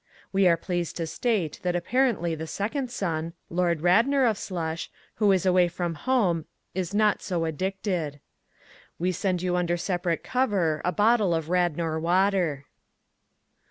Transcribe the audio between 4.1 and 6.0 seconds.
of Slush, who is away from